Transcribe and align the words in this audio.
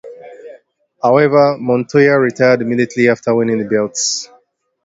However, 1.03 1.59
Montoya 1.59 2.17
retired 2.19 2.63
immediately 2.63 3.07
after 3.07 3.35
winning 3.35 3.59
the 3.59 3.65
belts. 3.69 4.31